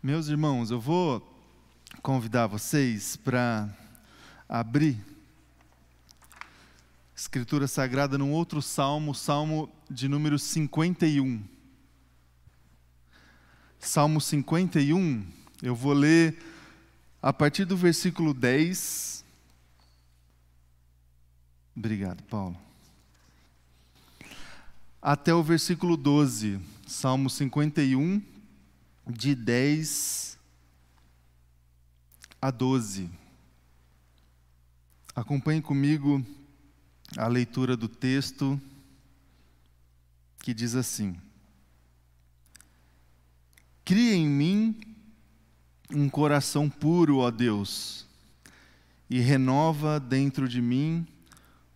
[0.00, 1.20] Meus irmãos, eu vou
[2.02, 3.68] convidar vocês para
[4.48, 4.96] abrir
[7.16, 11.42] Escritura Sagrada num outro salmo, salmo de número 51.
[13.80, 15.26] Salmo 51,
[15.60, 16.38] eu vou ler
[17.20, 19.24] a partir do versículo 10.
[21.76, 22.56] Obrigado, Paulo.
[25.02, 26.60] Até o versículo 12.
[26.86, 28.22] Salmo 51,
[29.08, 30.38] de 10
[32.42, 33.10] a 12.
[35.16, 36.24] Acompanhe comigo
[37.16, 38.60] a leitura do texto
[40.40, 41.16] que diz assim:
[43.84, 44.78] Cria em mim
[45.90, 48.06] um coração puro, ó Deus,
[49.08, 51.06] e renova dentro de mim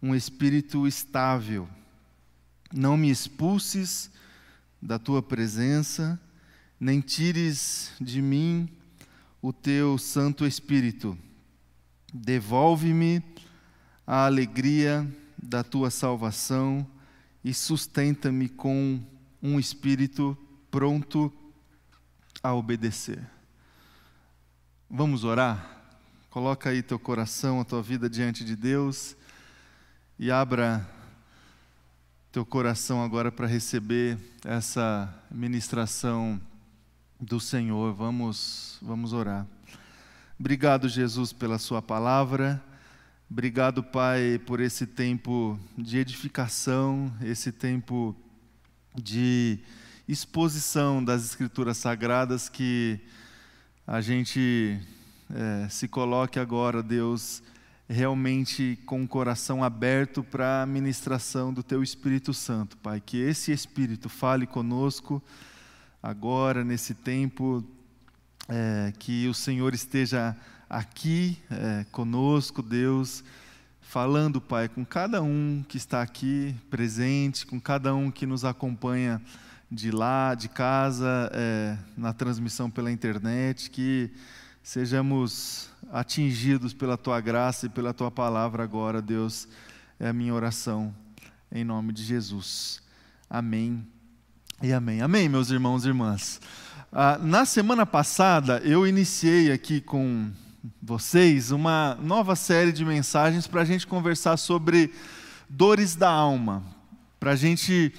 [0.02, 1.66] um espírito estável.
[2.70, 4.10] Não me expulses
[4.80, 6.20] da tua presença
[6.82, 8.68] nem tires de mim
[9.40, 11.16] o teu Santo Espírito.
[12.12, 13.22] Devolve-me
[14.04, 15.08] a alegria
[15.40, 16.84] da tua salvação
[17.44, 19.00] e sustenta-me com
[19.40, 20.36] um espírito
[20.72, 21.32] pronto
[22.42, 23.24] a obedecer.
[24.90, 25.84] Vamos orar?
[26.30, 29.14] Coloca aí teu coração, a tua vida diante de Deus
[30.18, 30.84] e abra
[32.32, 36.40] teu coração agora para receber essa ministração
[37.22, 37.94] do Senhor.
[37.94, 39.46] Vamos, vamos orar.
[40.38, 42.60] Obrigado, Jesus, pela Sua palavra.
[43.30, 48.14] Obrigado, Pai, por esse tempo de edificação, esse tempo
[49.00, 49.60] de
[50.08, 52.98] exposição das Escrituras Sagradas que
[53.86, 54.80] a gente
[55.32, 57.40] é, se coloque agora, Deus,
[57.88, 63.00] realmente com o coração aberto para a ministração do Teu Espírito Santo, Pai.
[63.00, 65.22] Que esse Espírito fale conosco
[66.02, 67.64] agora, nesse tempo,
[68.48, 70.36] é, que o Senhor esteja
[70.68, 73.22] aqui é, conosco, Deus,
[73.80, 79.22] falando, Pai, com cada um que está aqui presente, com cada um que nos acompanha
[79.70, 84.10] de lá, de casa, é, na transmissão pela internet, que
[84.62, 89.46] sejamos atingidos pela Tua graça e pela Tua palavra agora, Deus,
[90.00, 90.92] é a minha oração,
[91.50, 92.82] em nome de Jesus.
[93.30, 93.86] Amém
[94.62, 95.02] e amém.
[95.02, 96.40] Amém, meus irmãos e irmãs.
[96.92, 100.30] Ah, na semana passada, eu iniciei aqui com
[100.80, 104.94] vocês uma nova série de mensagens para a gente conversar sobre
[105.48, 106.62] dores da alma,
[107.18, 107.92] para a gente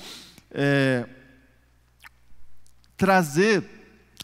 [0.52, 1.06] é,
[2.96, 3.66] trazer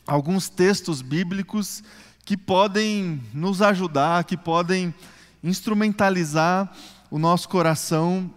[0.07, 1.83] alguns textos bíblicos
[2.23, 4.95] que podem nos ajudar, que podem
[5.44, 6.71] instrumentalizar
[7.11, 8.33] o nosso coração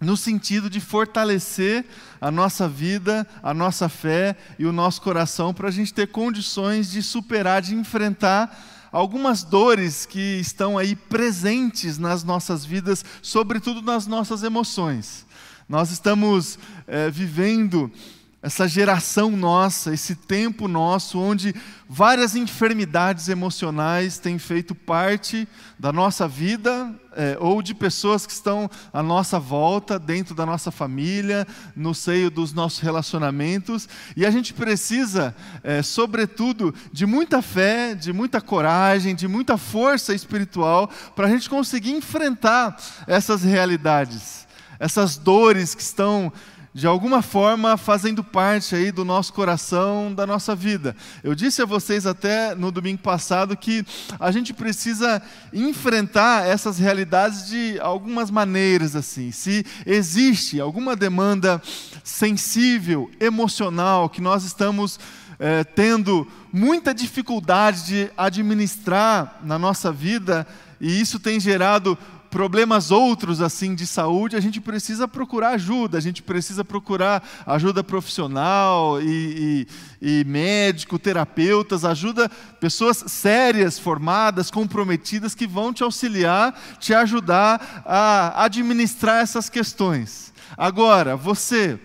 [0.00, 1.84] no sentido de fortalecer
[2.20, 6.90] a nossa vida, a nossa fé e o nosso coração para a gente ter condições
[6.90, 14.06] de superar, de enfrentar algumas dores que estão aí presentes nas nossas vidas, sobretudo nas
[14.06, 15.26] nossas emoções.
[15.68, 17.90] Nós estamos é, vivendo
[18.40, 21.52] essa geração nossa, esse tempo nosso, onde
[21.88, 28.70] várias enfermidades emocionais têm feito parte da nossa vida, é, ou de pessoas que estão
[28.92, 31.44] à nossa volta, dentro da nossa família,
[31.74, 35.34] no seio dos nossos relacionamentos, e a gente precisa,
[35.64, 41.50] é, sobretudo, de muita fé, de muita coragem, de muita força espiritual, para a gente
[41.50, 44.46] conseguir enfrentar essas realidades,
[44.78, 46.32] essas dores que estão
[46.72, 50.94] de alguma forma fazendo parte aí do nosso coração, da nossa vida.
[51.24, 53.84] Eu disse a vocês até no domingo passado que
[54.18, 55.20] a gente precisa
[55.52, 59.32] enfrentar essas realidades de algumas maneiras assim.
[59.32, 61.60] Se existe alguma demanda
[62.04, 64.98] sensível, emocional que nós estamos
[65.38, 70.46] é, tendo muita dificuldade de administrar na nossa vida
[70.80, 71.98] e isso tem gerado
[72.30, 77.82] problemas outros assim de saúde, a gente precisa procurar ajuda, a gente precisa procurar ajuda
[77.82, 79.66] profissional e,
[80.02, 82.28] e, e médico, terapeutas, ajuda
[82.60, 90.32] pessoas sérias, formadas, comprometidas que vão te auxiliar, te ajudar a administrar essas questões.
[90.56, 91.78] Agora, você,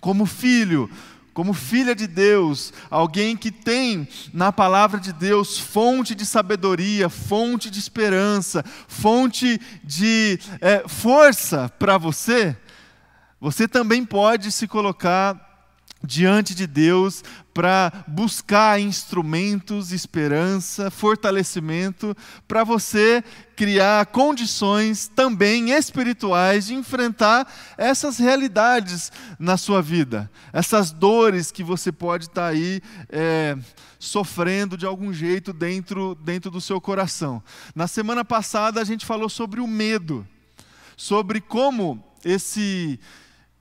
[0.00, 0.90] como filho,
[1.34, 7.68] como filha de Deus, alguém que tem na palavra de Deus fonte de sabedoria, fonte
[7.68, 12.56] de esperança, fonte de é, força para você,
[13.40, 15.53] você também pode se colocar
[16.04, 22.16] diante de Deus para buscar instrumentos, esperança, fortalecimento,
[22.46, 23.22] para você
[23.56, 31.92] criar condições também espirituais de enfrentar essas realidades na sua vida, essas dores que você
[31.92, 33.56] pode estar tá aí é,
[33.98, 37.42] sofrendo de algum jeito dentro, dentro do seu coração.
[37.74, 40.26] Na semana passada a gente falou sobre o medo,
[40.96, 42.98] sobre como esse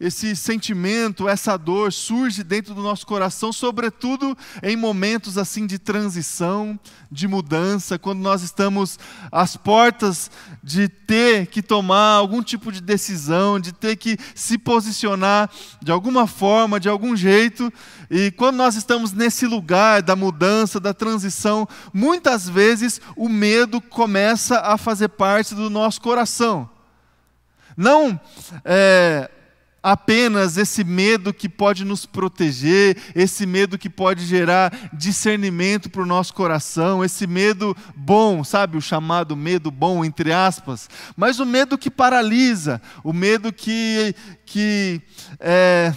[0.04, 6.78] esse sentimento, essa dor surge dentro do nosso coração, sobretudo em momentos assim de transição,
[7.10, 9.00] de mudança, quando nós estamos
[9.32, 10.30] às portas
[10.62, 15.50] de ter que tomar algum tipo de decisão, de ter que se posicionar
[15.82, 17.72] de alguma forma, de algum jeito.
[18.12, 24.60] E quando nós estamos nesse lugar da mudança, da transição, muitas vezes o medo começa
[24.60, 26.70] a fazer parte do nosso coração.
[27.78, 28.20] Não
[28.66, 29.32] é,
[29.84, 36.06] apenas esse medo que pode nos proteger, esse medo que pode gerar discernimento para o
[36.06, 41.78] nosso coração, esse medo bom, sabe, o chamado medo bom, entre aspas, mas o medo
[41.78, 44.16] que paralisa, o medo que,
[44.46, 45.02] que
[45.38, 45.94] é,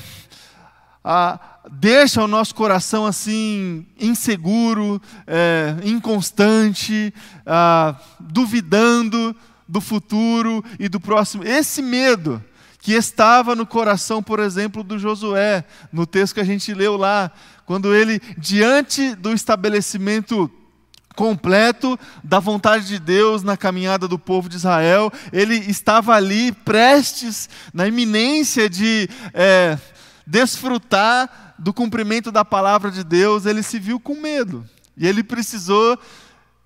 [1.04, 1.38] a,
[1.70, 7.14] deixa o nosso coração assim inseguro, é, inconstante,
[7.46, 9.34] a, duvidando
[9.68, 11.44] do futuro e do próximo.
[11.44, 12.42] Esse medo
[12.86, 17.32] que estava no coração, por exemplo, do Josué, no texto que a gente leu lá,
[17.64, 20.48] quando ele, diante do estabelecimento
[21.16, 27.48] completo da vontade de Deus na caminhada do povo de Israel, ele estava ali prestes,
[27.74, 29.76] na iminência de é,
[30.24, 34.64] desfrutar do cumprimento da palavra de Deus, ele se viu com medo.
[34.96, 35.98] E ele precisou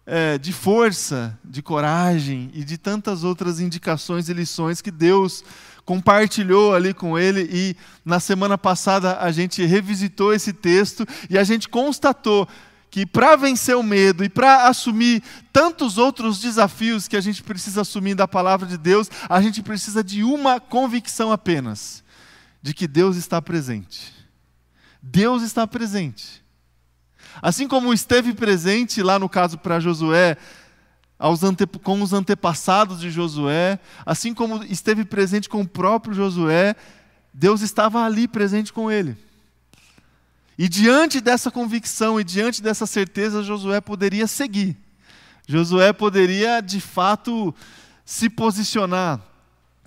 [0.05, 5.43] é, de força, de coragem e de tantas outras indicações e lições que Deus
[5.91, 11.43] compartilhou ali com ele e na semana passada a gente revisitou esse texto e a
[11.43, 12.47] gente constatou
[12.89, 15.21] que para vencer o medo e para assumir
[15.53, 20.05] tantos outros desafios que a gente precisa assumir da palavra de Deus, a gente precisa
[20.05, 22.05] de uma convicção apenas:
[22.63, 24.13] de que Deus está presente.
[25.03, 26.41] Deus está presente.
[27.43, 30.37] Assim como esteve presente lá no caso para Josué,
[31.83, 36.75] com os antepassados de Josué, assim como esteve presente com o próprio Josué,
[37.33, 39.17] Deus estava ali presente com ele.
[40.59, 44.77] E diante dessa convicção e diante dessa certeza, Josué poderia seguir.
[45.47, 47.55] Josué poderia, de fato,
[48.05, 49.21] se posicionar,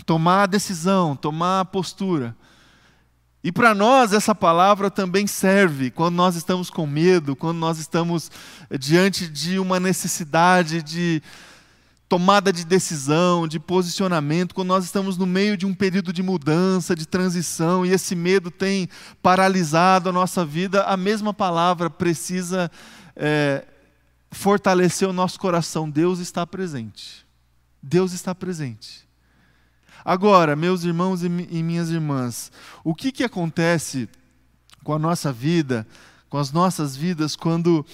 [0.05, 2.35] tomar a decisão, tomar a postura.
[3.43, 8.31] E para nós essa palavra também serve quando nós estamos com medo, quando nós estamos
[8.79, 11.21] diante de uma necessidade de
[12.07, 16.95] tomada de decisão, de posicionamento, quando nós estamos no meio de um período de mudança,
[16.95, 18.87] de transição, e esse medo tem
[19.21, 22.69] paralisado a nossa vida, a mesma palavra precisa
[23.15, 23.65] é,
[24.31, 25.89] fortalecer o nosso coração.
[25.89, 27.25] Deus está presente.
[27.81, 29.02] Deus está presente.
[30.05, 32.51] Agora, meus irmãos e minhas irmãs,
[32.83, 34.09] o que, que acontece
[34.83, 35.87] com a nossa vida,
[36.29, 37.85] com as nossas vidas, quando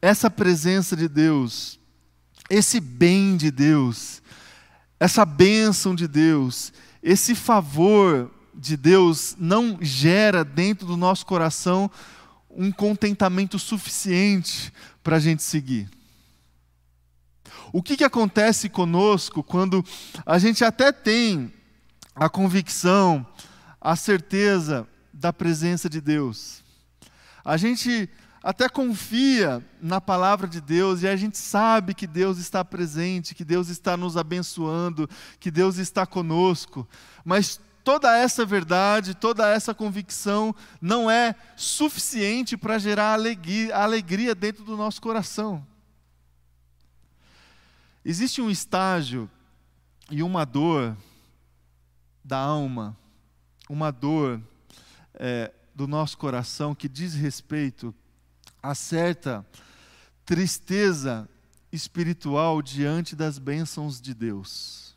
[0.00, 1.78] essa presença de Deus,
[2.50, 4.20] esse bem de Deus,
[4.98, 6.72] essa bênção de Deus,
[7.02, 11.90] esse favor de Deus não gera dentro do nosso coração
[12.50, 14.72] um contentamento suficiente
[15.02, 15.88] para a gente seguir?
[17.72, 19.82] O que, que acontece conosco quando
[20.26, 21.50] a gente até tem
[22.14, 23.26] a convicção,
[23.80, 26.62] a certeza da presença de Deus?
[27.42, 28.10] A gente
[28.42, 33.44] até confia na palavra de Deus e a gente sabe que Deus está presente, que
[33.44, 35.08] Deus está nos abençoando,
[35.40, 36.86] que Deus está conosco,
[37.24, 44.62] mas toda essa verdade, toda essa convicção não é suficiente para gerar alegria, alegria dentro
[44.62, 45.66] do nosso coração.
[48.04, 49.30] Existe um estágio
[50.10, 50.96] e uma dor
[52.24, 52.96] da alma,
[53.68, 54.42] uma dor
[55.14, 57.94] é, do nosso coração que diz respeito
[58.60, 59.46] a certa
[60.24, 61.28] tristeza
[61.70, 64.96] espiritual diante das bênçãos de Deus.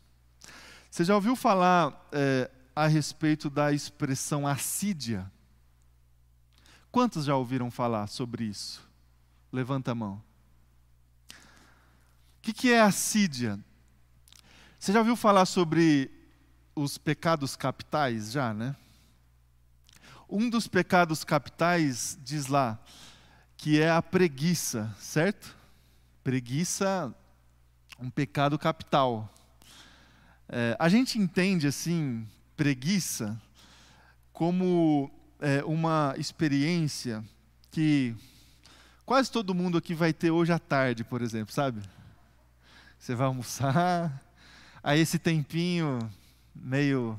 [0.90, 5.30] Você já ouviu falar é, a respeito da expressão assídia?
[6.90, 8.82] Quantos já ouviram falar sobre isso?
[9.52, 10.26] Levanta a mão
[12.46, 13.58] que, que é assídia?
[14.78, 16.08] Você já ouviu falar sobre
[16.76, 18.30] os pecados capitais?
[18.30, 18.76] Já, né?
[20.30, 22.78] Um dos pecados capitais diz lá
[23.56, 25.56] que é a preguiça, certo?
[26.22, 27.12] Preguiça,
[27.98, 29.28] um pecado capital.
[30.48, 32.24] É, a gente entende assim,
[32.56, 33.36] preguiça,
[34.32, 35.10] como
[35.40, 37.24] é, uma experiência
[37.72, 38.14] que
[39.04, 41.82] quase todo mundo aqui vai ter hoje à tarde, por exemplo, sabe?
[43.06, 44.20] Você vai almoçar,
[44.82, 46.12] aí esse tempinho
[46.52, 47.16] meio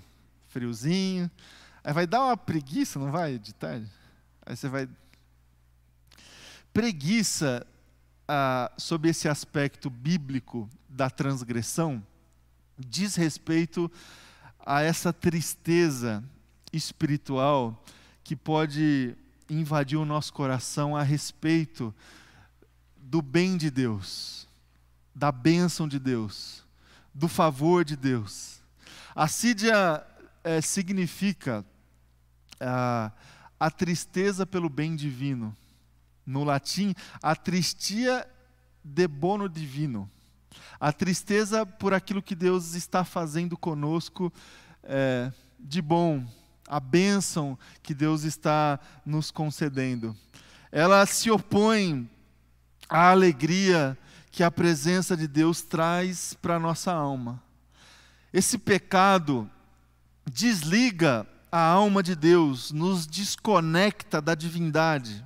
[0.50, 1.32] friozinho,
[1.82, 3.90] aí vai dar uma preguiça, não vai, de tarde?
[4.46, 4.90] Aí você vai.
[6.74, 7.66] Preguiça,
[8.28, 8.70] ah,
[9.06, 12.06] esse aspecto bíblico da transgressão,
[12.78, 13.90] diz respeito
[14.66, 16.22] a essa tristeza
[16.74, 17.82] espiritual
[18.26, 19.16] que pode
[19.50, 21.96] invadir o nosso coração a respeito
[22.98, 24.47] do bem de Deus,
[25.18, 26.64] da bênção de Deus,
[27.12, 28.62] do favor de Deus.
[29.16, 30.06] Assídia
[30.44, 31.66] é, significa
[32.60, 33.12] a,
[33.60, 35.58] a tristeza pelo bem divino.
[36.24, 38.28] No latim, a tristia
[38.84, 40.08] de bono divino.
[40.80, 44.32] A tristeza por aquilo que Deus está fazendo conosco
[44.84, 46.24] é, de bom,
[46.68, 50.16] a bênção que Deus está nos concedendo.
[50.72, 52.08] Ela se opõe
[52.88, 53.98] à alegria
[54.38, 57.42] que a presença de Deus traz para a nossa alma.
[58.32, 59.50] Esse pecado
[60.32, 65.26] desliga a alma de Deus, nos desconecta da divindade.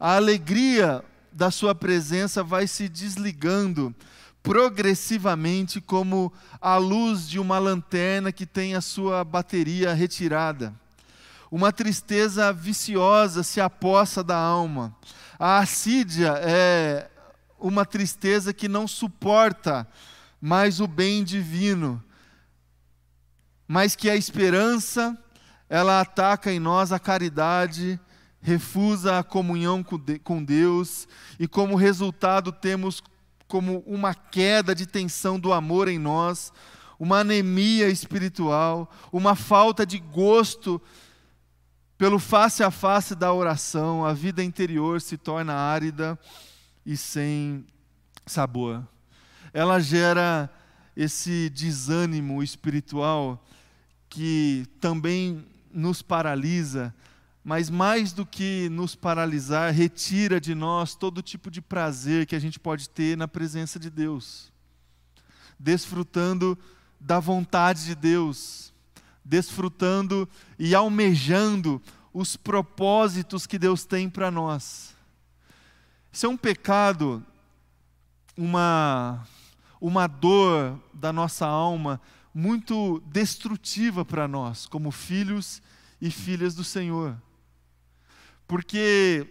[0.00, 3.94] A alegria da Sua presença vai se desligando
[4.42, 10.74] progressivamente, como a luz de uma lanterna que tem a sua bateria retirada.
[11.48, 14.92] Uma tristeza viciosa se apossa da alma.
[15.38, 17.08] A assídia é
[17.58, 19.86] uma tristeza que não suporta
[20.40, 22.02] mais o bem divino,
[23.66, 25.16] mas que a esperança,
[25.68, 27.98] ela ataca em nós a caridade,
[28.40, 29.84] refusa a comunhão
[30.22, 31.08] com Deus,
[31.38, 33.02] e como resultado temos
[33.48, 36.52] como uma queda de tensão do amor em nós,
[36.98, 40.80] uma anemia espiritual, uma falta de gosto
[41.98, 46.18] pelo face a face da oração, a vida interior se torna árida
[46.86, 47.66] e sem
[48.24, 48.86] sabor.
[49.52, 50.48] Ela gera
[50.96, 53.44] esse desânimo espiritual
[54.08, 56.94] que também nos paralisa,
[57.44, 62.38] mas mais do que nos paralisar, retira de nós todo tipo de prazer que a
[62.38, 64.52] gente pode ter na presença de Deus,
[65.58, 66.56] desfrutando
[66.98, 68.72] da vontade de Deus,
[69.24, 70.28] desfrutando
[70.58, 74.95] e almejando os propósitos que Deus tem para nós.
[76.16, 77.22] Isso é um pecado,
[78.34, 79.22] uma,
[79.78, 82.00] uma dor da nossa alma
[82.32, 85.60] muito destrutiva para nós, como filhos
[86.00, 87.20] e filhas do Senhor.
[88.48, 89.28] Porque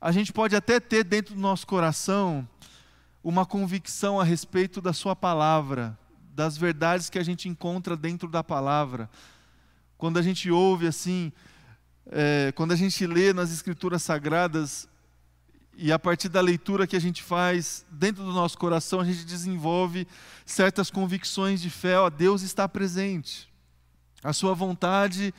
[0.00, 2.48] a gente pode até ter dentro do nosso coração
[3.20, 5.98] uma convicção a respeito da Sua palavra,
[6.36, 9.10] das verdades que a gente encontra dentro da palavra.
[9.96, 11.32] Quando a gente ouve assim,
[12.10, 14.88] é, quando a gente lê nas Escrituras Sagradas,
[15.80, 19.24] e a partir da leitura que a gente faz dentro do nosso coração, a gente
[19.24, 20.08] desenvolve
[20.44, 21.96] certas convicções de fé.
[21.98, 23.48] Ó, Deus está presente,
[24.22, 25.32] a Sua vontade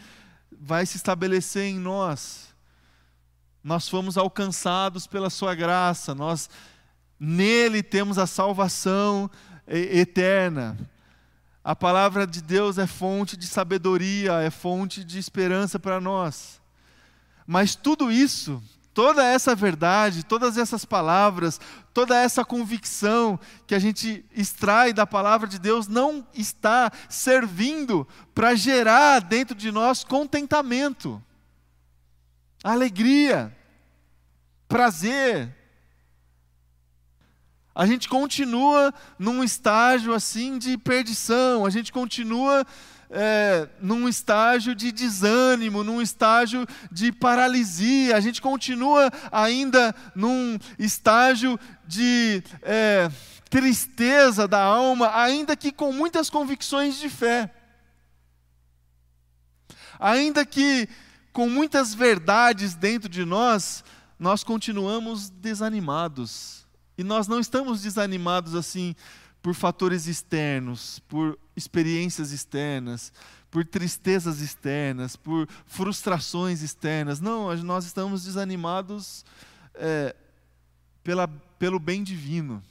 [0.62, 2.48] vai se estabelecer em nós.
[3.62, 6.50] Nós fomos alcançados pela Sua graça, nós
[7.20, 9.30] nele temos a salvação
[9.68, 10.78] eterna.
[11.62, 16.59] A palavra de Deus é fonte de sabedoria, é fonte de esperança para nós.
[17.52, 18.62] Mas tudo isso,
[18.94, 21.60] toda essa verdade, todas essas palavras,
[21.92, 28.54] toda essa convicção que a gente extrai da palavra de Deus não está servindo para
[28.54, 31.20] gerar dentro de nós contentamento,
[32.64, 33.52] alegria,
[34.68, 35.52] prazer.
[37.74, 42.64] A gente continua num estágio assim de perdição, a gente continua
[43.10, 51.60] é, num estágio de desânimo, num estágio de paralisia, a gente continua ainda num estágio
[51.88, 53.10] de é,
[53.50, 57.52] tristeza da alma, ainda que com muitas convicções de fé.
[60.00, 60.88] Ainda que
[61.34, 63.84] com muitas verdades dentro de nós,
[64.20, 66.68] nós continuamos desanimados.
[66.98, 68.96] E nós não estamos desanimados assim
[69.42, 73.14] por fatores externos, por experiências externas,
[73.50, 77.20] por tristezas externas, por frustrações externas.
[77.20, 79.26] Não, nós estamos desanimados
[79.76, 80.16] é,
[81.04, 82.62] pela, pelo bem divino.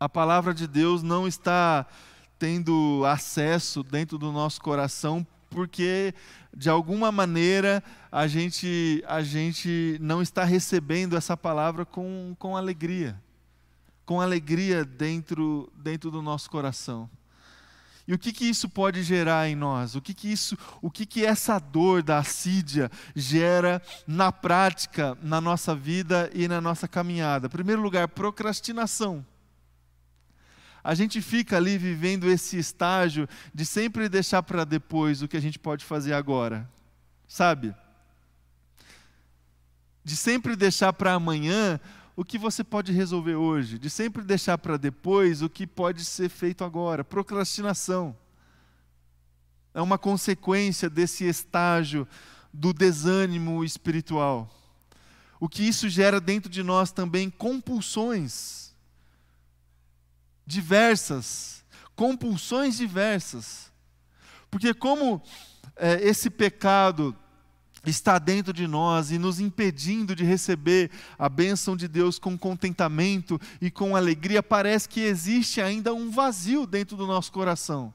[0.00, 1.86] A palavra de Deus não está
[2.38, 6.14] tendo acesso dentro do nosso coração porque
[6.56, 13.20] de alguma maneira a gente a gente não está recebendo essa palavra com, com alegria
[14.04, 17.08] com alegria dentro, dentro do nosso coração.
[18.06, 19.94] E o que, que isso pode gerar em nós?
[19.94, 25.40] O que, que isso, o que, que essa dor da assídia gera na prática, na
[25.40, 27.46] nossa vida e na nossa caminhada?
[27.46, 29.24] Em primeiro lugar, procrastinação.
[30.82, 35.40] A gente fica ali vivendo esse estágio de sempre deixar para depois o que a
[35.40, 36.68] gente pode fazer agora.
[37.28, 37.72] Sabe?
[40.02, 41.78] De sempre deixar para amanhã
[42.14, 46.28] o que você pode resolver hoje, de sempre deixar para depois o que pode ser
[46.28, 47.02] feito agora.
[47.02, 48.16] Procrastinação
[49.74, 52.06] é uma consequência desse estágio
[52.52, 54.50] do desânimo espiritual.
[55.40, 58.62] O que isso gera dentro de nós também compulsões
[60.46, 61.64] diversas,
[61.96, 63.72] compulsões diversas.
[64.50, 65.22] Porque como
[65.76, 67.16] é, esse pecado
[67.84, 73.40] está dentro de nós e nos impedindo de receber a bênção de Deus com contentamento
[73.60, 77.92] e com alegria, parece que existe ainda um vazio dentro do nosso coração.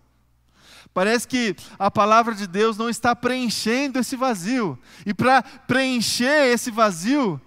[0.94, 4.78] Parece que a palavra de Deus não está preenchendo esse vazio.
[5.06, 7.40] E para preencher esse vazio,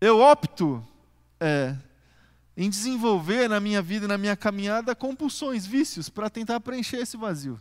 [0.00, 0.86] eu opto
[1.40, 1.74] é,
[2.56, 7.16] em desenvolver na minha vida e na minha caminhada compulsões, vícios, para tentar preencher esse
[7.16, 7.58] vazio.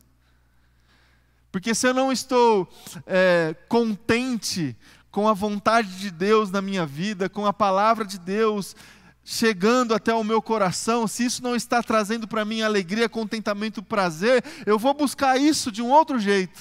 [1.53, 2.67] Porque se eu não estou
[3.05, 4.75] é, contente
[5.11, 8.75] com a vontade de Deus na minha vida, com a palavra de Deus
[9.23, 14.43] chegando até o meu coração, se isso não está trazendo para mim alegria, contentamento, prazer,
[14.65, 16.59] eu vou buscar isso de um outro jeito.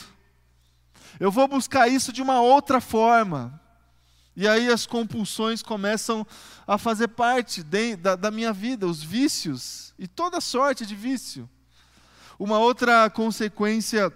[1.18, 3.58] Eu vou buscar isso de uma outra forma.
[4.36, 6.26] E aí as compulsões começam
[6.66, 11.48] a fazer parte de, da, da minha vida, os vícios e toda sorte de vício.
[12.38, 14.12] Uma outra consequência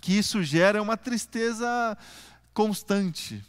[0.00, 1.96] que isso gera uma tristeza
[2.52, 3.44] constante,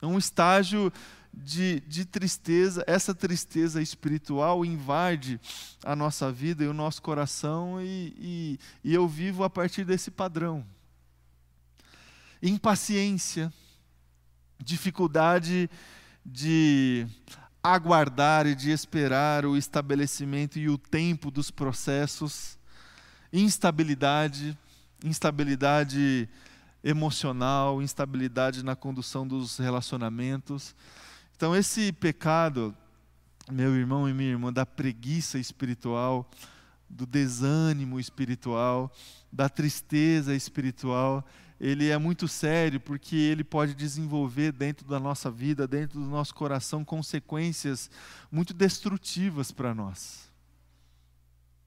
[0.00, 0.92] é um estágio
[1.32, 5.40] de, de tristeza, essa tristeza espiritual invade
[5.82, 10.10] a nossa vida e o nosso coração, e, e, e eu vivo a partir desse
[10.10, 10.64] padrão.
[12.42, 13.52] Impaciência,
[14.58, 15.70] dificuldade
[16.24, 17.06] de
[17.62, 22.58] aguardar e de esperar o estabelecimento e o tempo dos processos,
[23.32, 24.58] instabilidade,
[25.04, 26.28] instabilidade
[26.82, 30.74] emocional, instabilidade na condução dos relacionamentos.
[31.36, 32.74] Então, esse pecado,
[33.50, 36.28] meu irmão e minha irmã, da preguiça espiritual,
[36.88, 38.92] do desânimo espiritual,
[39.32, 41.24] da tristeza espiritual,
[41.58, 46.34] ele é muito sério porque ele pode desenvolver dentro da nossa vida, dentro do nosso
[46.34, 47.88] coração, consequências
[48.30, 50.28] muito destrutivas para nós.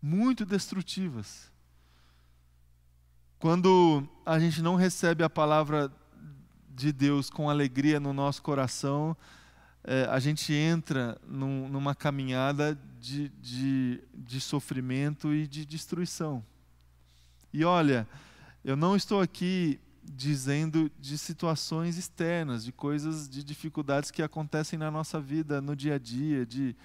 [0.02, 1.50] Muito destrutivas.
[3.40, 5.92] Quando a gente não recebe a palavra
[6.70, 9.16] de Deus com alegria no nosso coração,
[9.84, 16.44] é, a gente entra num, numa caminhada de, de, de sofrimento e de destruição.
[17.54, 18.08] E olha,
[18.64, 24.90] eu não estou aqui dizendo de situações externas, de coisas, de dificuldades que acontecem na
[24.90, 26.76] nossa vida no dia a dia, de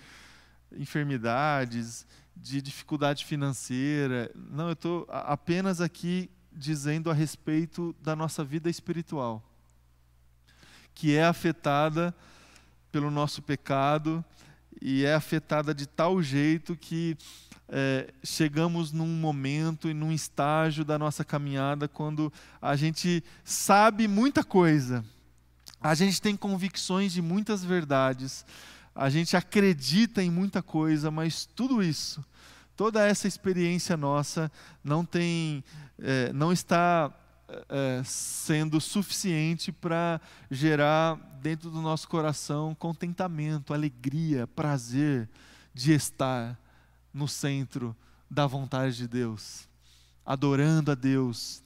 [0.72, 4.30] enfermidades, de dificuldade financeira.
[4.34, 6.30] Não, eu estou apenas aqui
[6.61, 9.42] dizendo a respeito da nossa vida espiritual,
[10.94, 12.14] que é afetada
[12.92, 14.23] pelo nosso pecado
[14.81, 17.16] e é afetada de tal jeito que
[17.66, 24.44] é, chegamos num momento e num estágio da nossa caminhada quando a gente sabe muita
[24.44, 25.05] coisa,
[25.81, 28.44] a gente tem convicções de muitas verdades,
[28.94, 32.23] a gente acredita em muita coisa, mas tudo isso
[32.81, 34.51] toda essa experiência nossa
[34.83, 35.62] não tem,
[35.99, 37.12] é, não está
[37.69, 40.19] é, sendo suficiente para
[40.51, 45.29] gerar dentro do nosso coração contentamento, alegria, prazer
[45.75, 46.59] de estar
[47.12, 47.95] no centro
[48.31, 49.69] da vontade de Deus,
[50.25, 51.62] adorando a Deus,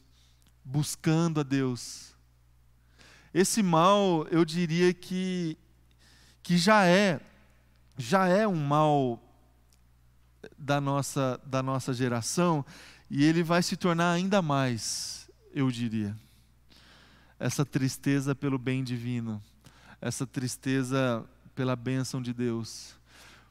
[0.64, 2.12] buscando a Deus.
[3.33, 5.57] Esse mal, eu diria que
[6.42, 7.20] que já é
[7.96, 9.23] já é um mal
[10.59, 12.64] da nossa, da nossa geração
[13.11, 16.16] e ele vai se tornar ainda mais, eu diria.
[17.38, 19.42] Essa tristeza pelo bem divino,
[20.00, 22.94] essa tristeza pela bênção de Deus.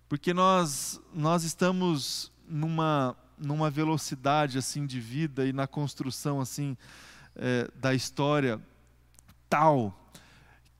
[0.10, 6.77] Porque nós, nós estamos numa, numa velocidade assim de vida e na construção assim
[7.36, 8.62] é, da história
[9.49, 10.02] tal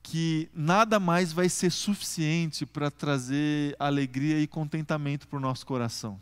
[0.04, 6.20] que nada mais vai ser suficiente para trazer alegria e contentamento para o nosso coração.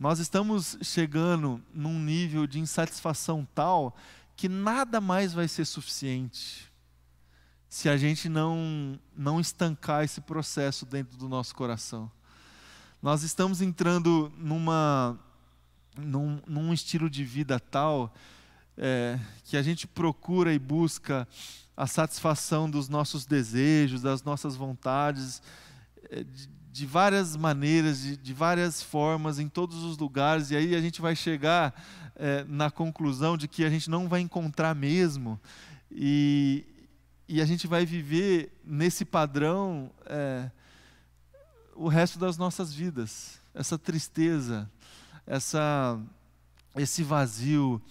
[0.00, 3.94] Nós estamos chegando num nível de insatisfação tal
[4.34, 6.72] que nada mais vai ser suficiente
[7.68, 12.10] se a gente não, não estancar esse processo dentro do nosso coração.
[13.02, 15.18] Nós estamos entrando numa,
[15.94, 18.14] num, num estilo de vida tal
[18.78, 21.26] é, que a gente procura e busca
[21.76, 25.42] a satisfação dos nossos desejos, das nossas vontades,
[26.10, 30.74] é, de, de, várias maneiras, de, de, várias formas, em todos os lugares, e aí
[30.76, 31.74] a gente vai chegar
[32.14, 35.40] é, na conclusão de que a gente não vai encontrar mesmo,
[35.90, 36.64] e,
[37.28, 40.50] e a gente vai viver nesse padrão é,
[41.74, 43.40] o resto das nossas vidas.
[43.54, 44.70] Essa tristeza,
[45.26, 45.98] essa,
[46.76, 47.82] esse vazio,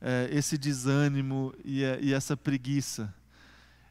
[0.00, 3.14] é, esse desânimo e, e essa preguiça.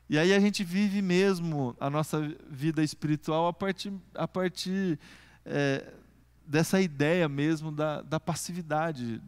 [0.09, 4.97] E aí a gente vive mesmo a nossa vida espiritual a partir, a partir
[5.45, 5.93] é,
[6.45, 9.21] dessa ideia mesmo da, da passividade,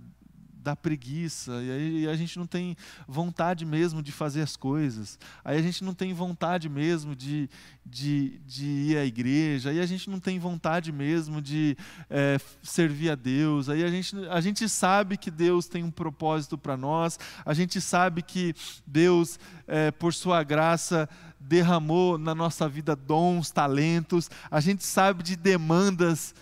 [0.62, 2.76] da preguiça, e aí a gente não tem
[3.08, 7.50] vontade mesmo de fazer as coisas, aí a gente não tem vontade mesmo de,
[7.86, 11.76] de, de ir à igreja, aí a gente não tem vontade mesmo de
[12.10, 16.58] é, servir a Deus, aí a gente, a gente sabe que Deus tem um propósito
[16.58, 18.54] para nós, a gente sabe que
[18.86, 25.36] Deus, é, por Sua graça, derramou na nossa vida dons, talentos, a gente sabe de
[25.36, 26.36] demandas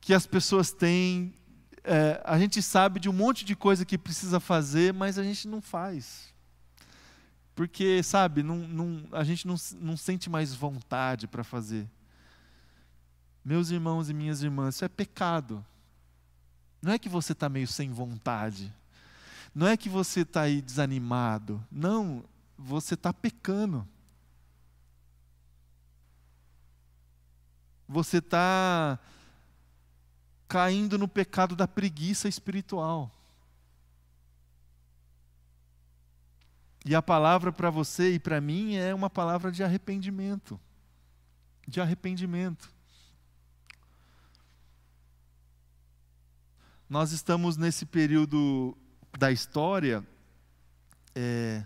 [0.00, 1.34] que as pessoas têm
[1.84, 5.48] é, a gente sabe de um monte de coisa que precisa fazer, mas a gente
[5.48, 6.32] não faz.
[7.54, 11.88] Porque, sabe, não, não, a gente não, não sente mais vontade para fazer.
[13.44, 15.64] Meus irmãos e minhas irmãs, isso é pecado.
[16.82, 18.72] Não é que você está meio sem vontade.
[19.54, 21.62] Não é que você está aí desanimado.
[21.70, 22.24] Não,
[22.56, 23.86] você está pecando.
[27.88, 28.98] Você está
[30.50, 33.08] caindo no pecado da preguiça espiritual.
[36.84, 40.58] E a palavra para você e para mim é uma palavra de arrependimento.
[41.68, 42.68] De arrependimento.
[46.88, 48.76] Nós estamos nesse período
[49.16, 50.04] da história
[51.14, 51.64] é,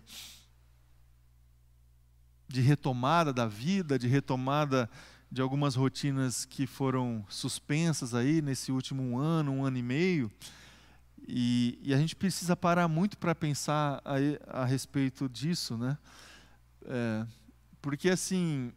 [2.47, 4.91] de retomada da vida, de retomada
[5.31, 10.31] de algumas rotinas que foram suspensas aí nesse último ano, um ano e meio.
[11.27, 15.97] E, e a gente precisa parar muito para pensar a, a, respeito disso, né?
[16.85, 17.27] É,
[17.81, 18.73] porque assim,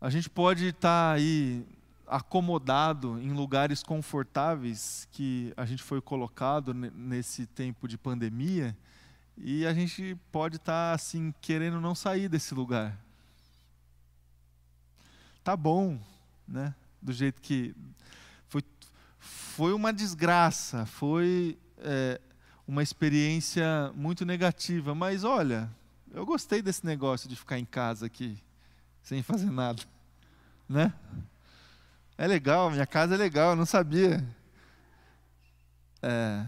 [0.00, 1.64] a gente pode estar tá aí
[2.06, 8.76] acomodado em lugares confortáveis que a gente foi colocado nesse tempo de pandemia
[9.36, 13.05] e a gente pode estar tá, assim querendo não sair desse lugar
[15.46, 15.96] tá bom,
[16.48, 16.74] né?
[17.00, 17.72] Do jeito que
[18.48, 18.64] foi,
[19.20, 22.20] foi uma desgraça, foi é,
[22.66, 24.92] uma experiência muito negativa.
[24.92, 25.70] Mas olha,
[26.10, 28.36] eu gostei desse negócio de ficar em casa aqui
[29.04, 29.80] sem fazer nada,
[30.68, 30.92] né?
[32.18, 34.26] É legal, minha casa é legal, eu não sabia.
[36.02, 36.44] É,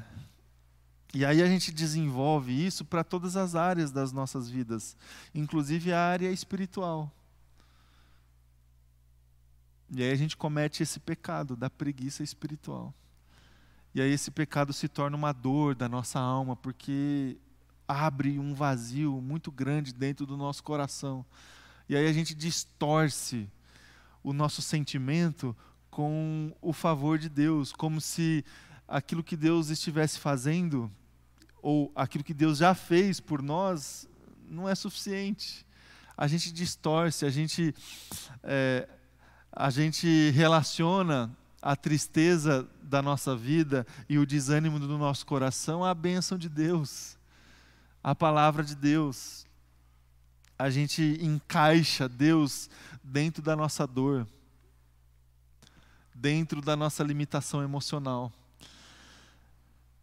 [1.14, 4.96] e aí a gente desenvolve isso para todas as áreas das nossas vidas,
[5.32, 7.12] inclusive a área espiritual.
[9.90, 12.94] E aí a gente comete esse pecado da preguiça espiritual.
[13.94, 17.38] E aí esse pecado se torna uma dor da nossa alma, porque
[17.86, 21.24] abre um vazio muito grande dentro do nosso coração.
[21.88, 23.48] E aí a gente distorce
[24.22, 25.56] o nosso sentimento
[25.90, 28.44] com o favor de Deus, como se
[28.86, 30.90] aquilo que Deus estivesse fazendo,
[31.62, 34.06] ou aquilo que Deus já fez por nós,
[34.46, 35.66] não é suficiente.
[36.16, 37.74] A gente distorce, a gente
[38.42, 38.88] é,
[39.60, 45.92] a gente relaciona a tristeza da nossa vida e o desânimo do nosso coração à
[45.92, 47.18] bênção de Deus,
[48.00, 49.44] à palavra de Deus.
[50.56, 52.70] A gente encaixa Deus
[53.02, 54.28] dentro da nossa dor,
[56.14, 58.32] dentro da nossa limitação emocional.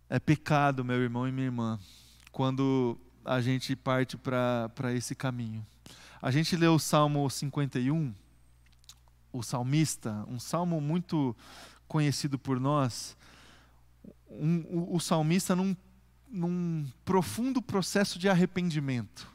[0.10, 1.80] É pecado, meu irmão e minha irmã,
[2.30, 5.66] quando a gente parte para esse caminho.
[6.22, 8.14] A gente lê o Salmo 51
[9.38, 11.36] o salmista, um salmo muito
[11.88, 13.18] conhecido por nós,
[14.30, 15.76] um, o, o, salmista num,
[16.30, 19.28] num profundo processo de arrependimento,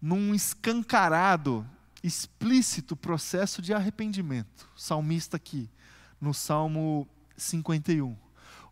[0.00, 1.66] num escancarado,
[2.02, 4.68] explícito processo de arrependimento.
[4.76, 5.68] salmista aqui,
[6.20, 8.16] no Salmo 51,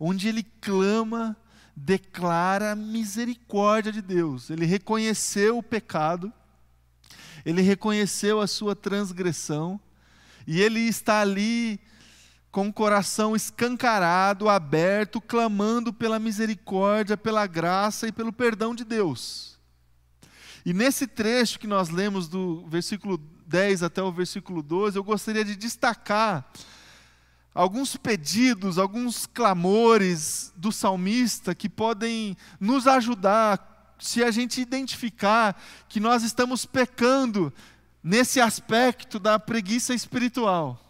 [0.00, 1.36] onde ele clama,
[1.74, 4.50] declara a misericórdia de Deus.
[4.50, 6.32] Ele reconheceu o pecado
[7.46, 9.80] ele reconheceu a sua transgressão
[10.48, 11.78] e ele está ali
[12.50, 19.61] com o coração escancarado, aberto, clamando pela misericórdia, pela graça e pelo perdão de Deus.
[20.64, 25.44] E nesse trecho que nós lemos do versículo 10 até o versículo 12, eu gostaria
[25.44, 26.50] de destacar
[27.54, 36.00] alguns pedidos, alguns clamores do salmista que podem nos ajudar se a gente identificar que
[36.00, 37.52] nós estamos pecando
[38.02, 40.80] nesse aspecto da preguiça espiritual.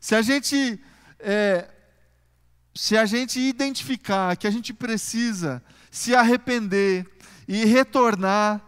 [0.00, 0.80] Se a gente
[1.20, 1.68] é,
[2.74, 7.06] se a gente identificar que a gente precisa se arrepender
[7.46, 8.60] e retornar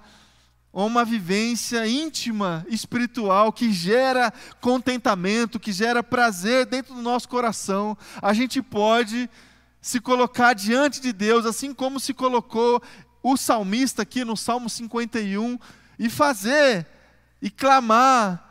[0.72, 7.96] a uma vivência íntima, espiritual, que gera contentamento, que gera prazer dentro do nosso coração,
[8.22, 9.28] a gente pode
[9.80, 12.82] se colocar diante de Deus, assim como se colocou
[13.22, 15.58] o salmista aqui no Salmo 51,
[15.98, 16.86] e fazer
[17.42, 18.46] e clamar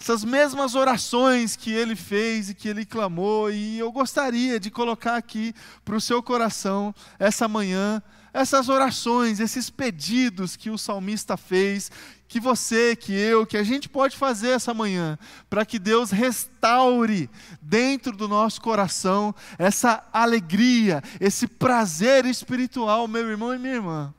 [0.00, 5.16] essas mesmas orações que ele fez e que ele clamou, e eu gostaria de colocar
[5.16, 8.02] aqui para o seu coração essa manhã
[8.34, 11.88] essas orações, esses pedidos que o salmista fez,
[12.26, 15.16] que você, que eu, que a gente pode fazer essa manhã,
[15.48, 17.30] para que Deus restaure
[17.62, 24.12] dentro do nosso coração essa alegria, esse prazer espiritual, meu irmão e minha irmã.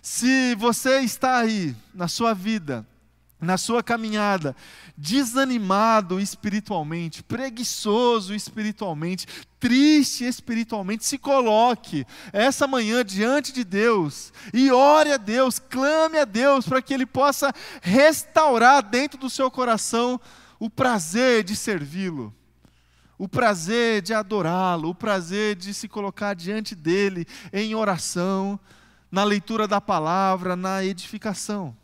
[0.00, 2.86] Se você está aí na sua vida,
[3.40, 4.54] na sua caminhada,
[4.96, 9.26] desanimado espiritualmente, preguiçoso espiritualmente,
[9.58, 16.24] triste espiritualmente, se coloque essa manhã diante de Deus e ore a Deus, clame a
[16.24, 20.20] Deus para que Ele possa restaurar dentro do seu coração
[20.58, 22.34] o prazer de servi-lo,
[23.16, 28.60] o prazer de adorá-lo, o prazer de se colocar diante dEle em oração,
[29.10, 31.79] na leitura da palavra, na edificação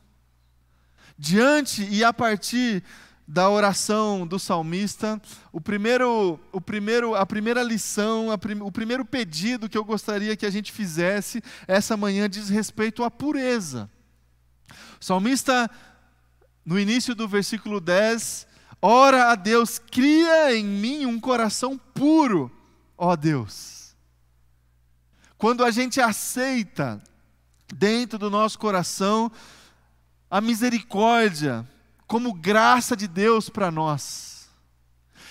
[1.19, 2.83] diante e a partir
[3.27, 9.05] da oração do salmista, o primeiro, o primeiro, a primeira lição, a prim, o primeiro
[9.05, 13.91] pedido que eu gostaria que a gente fizesse essa manhã diz respeito à pureza.
[15.01, 15.69] O salmista,
[16.65, 18.47] no início do versículo 10,
[18.81, 22.51] ora a Deus, cria em mim um coração puro,
[22.97, 23.97] ó Deus.
[25.37, 27.03] Quando a gente aceita
[27.75, 29.31] dentro do nosso coração
[30.37, 31.67] a misericórdia
[32.07, 34.51] como graça de Deus para nós.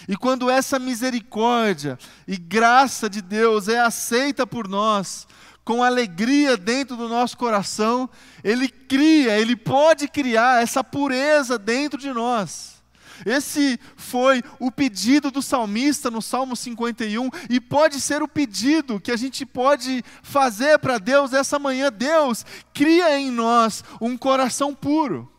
[0.08, 5.28] E quando essa misericórdia e graça de Deus é aceita por nós,
[5.64, 8.10] com alegria dentro do nosso coração,
[8.44, 12.75] Ele cria, Ele pode criar essa pureza dentro de nós.
[13.26, 19.12] Esse foi o pedido do salmista no Salmo 51 e pode ser o pedido que
[19.12, 21.92] a gente pode fazer para Deus essa manhã.
[21.92, 25.32] Deus, cria em nós um coração puro.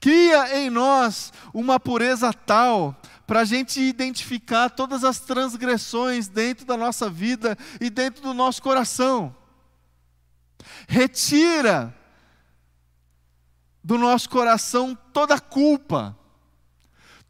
[0.00, 6.76] Cria em nós uma pureza tal para a gente identificar todas as transgressões dentro da
[6.76, 9.34] nossa vida e dentro do nosso coração.
[10.88, 11.94] Retira
[13.88, 16.14] do nosso coração toda a culpa,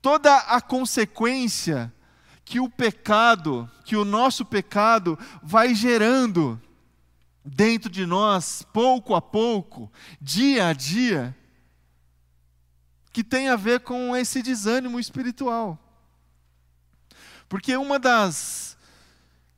[0.03, 1.95] toda a consequência
[2.45, 6.61] que o pecado, que o nosso pecado vai gerando
[7.45, 9.89] dentro de nós, pouco a pouco,
[10.21, 11.33] dia a dia,
[13.13, 15.79] que tem a ver com esse desânimo espiritual.
[17.49, 18.77] Porque uma das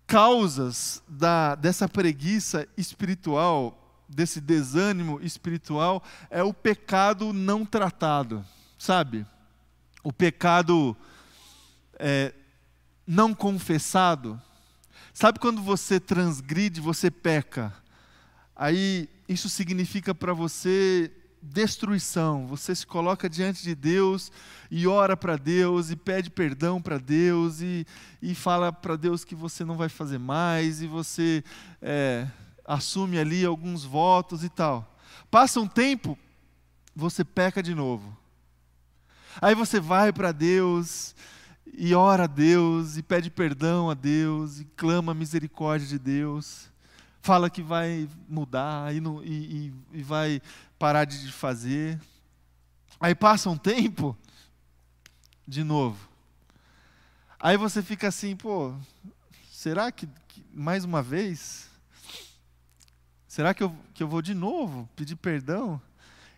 [0.06, 3.79] causas da, dessa preguiça espiritual
[4.10, 8.44] desse desânimo espiritual é o pecado não tratado,
[8.78, 9.24] sabe?
[10.02, 10.96] O pecado
[11.98, 12.34] é,
[13.06, 14.40] não confessado.
[15.12, 17.72] Sabe quando você transgride, você peca?
[18.56, 21.10] Aí isso significa para você
[21.42, 22.46] destruição.
[22.46, 24.30] Você se coloca diante de Deus
[24.70, 27.86] e ora para Deus e pede perdão para Deus e,
[28.20, 31.42] e fala para Deus que você não vai fazer mais e você
[31.80, 32.26] é,
[32.70, 34.96] assume ali alguns votos e tal.
[35.28, 36.16] Passa um tempo,
[36.94, 38.16] você peca de novo.
[39.42, 41.16] Aí você vai para Deus
[41.66, 46.70] e ora a Deus e pede perdão a Deus e clama a misericórdia de Deus.
[47.20, 50.40] Fala que vai mudar e, não, e, e, e vai
[50.78, 52.00] parar de fazer.
[53.00, 54.16] Aí passa um tempo,
[55.46, 56.09] de novo.
[57.38, 58.74] Aí você fica assim, pô,
[59.50, 61.69] será que, que mais uma vez?
[63.30, 65.80] Será que eu, que eu vou de novo pedir perdão?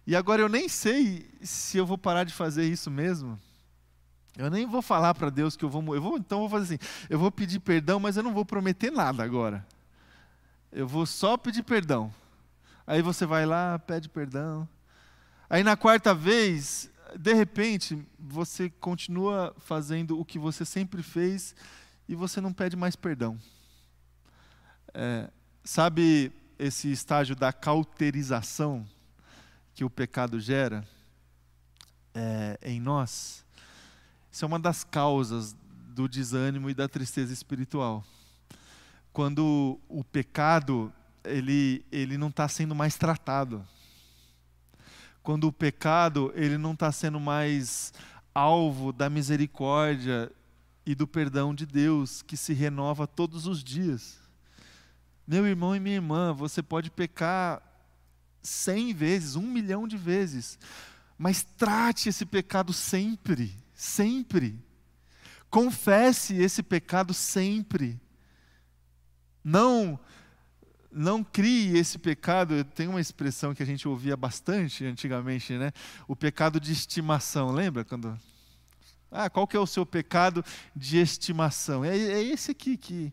[0.06, 3.40] E agora eu nem sei se eu vou parar de fazer isso mesmo.
[4.36, 6.18] Eu nem vou falar para Deus que eu vou, eu vou.
[6.18, 9.66] Então vou fazer assim: eu vou pedir perdão, mas eu não vou prometer nada agora.
[10.70, 12.12] Eu vou só pedir perdão.
[12.86, 14.68] Aí você vai lá, pede perdão.
[15.48, 21.56] Aí na quarta vez, de repente, você continua fazendo o que você sempre fez
[22.06, 23.38] e você não pede mais perdão.
[24.92, 25.30] É,
[25.64, 26.30] sabe
[26.62, 28.86] esse estágio da cauterização
[29.74, 30.86] que o pecado gera
[32.14, 33.44] é, em nós,
[34.30, 35.56] Isso é uma das causas
[35.88, 38.04] do desânimo e da tristeza espiritual.
[39.12, 40.92] Quando o pecado
[41.24, 43.66] ele, ele não está sendo mais tratado.
[45.20, 47.92] Quando o pecado ele não está sendo mais
[48.32, 50.30] alvo da misericórdia
[50.86, 54.21] e do perdão de Deus que se renova todos os dias.
[55.26, 57.62] Meu irmão e minha irmã, você pode pecar
[58.42, 60.58] cem vezes, um milhão de vezes,
[61.16, 64.58] mas trate esse pecado sempre, sempre.
[65.48, 68.00] Confesse esse pecado sempre.
[69.44, 69.98] Não
[70.94, 75.72] não crie esse pecado, tem uma expressão que a gente ouvia bastante antigamente, né?
[76.06, 78.18] O pecado de estimação, lembra quando
[79.12, 80.42] ah, qual que é o seu pecado
[80.74, 81.84] de estimação?
[81.84, 83.12] É, é esse aqui que,